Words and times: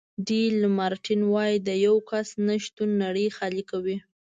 ډي 0.27 0.43
لمارټین 0.61 1.21
وایي 1.33 1.57
د 1.67 1.69
یو 1.85 1.95
کس 2.09 2.27
نه 2.47 2.55
شتون 2.63 2.89
نړۍ 3.03 3.27
خالي 3.37 3.63
کوي. 3.71 3.97